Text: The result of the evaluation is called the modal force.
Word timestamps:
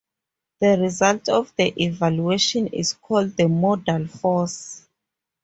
The 0.61 0.79
result 0.79 1.29
of 1.29 1.53
the 1.57 1.71
evaluation 1.79 2.65
is 2.65 2.93
called 2.93 3.37
the 3.37 3.47
modal 3.47 4.07
force. 4.07 4.87